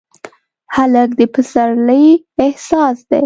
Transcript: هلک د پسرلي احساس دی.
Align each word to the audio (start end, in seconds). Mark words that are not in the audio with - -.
هلک 0.75 1.09
د 1.19 1.21
پسرلي 1.33 2.05
احساس 2.45 2.97
دی. 3.09 3.19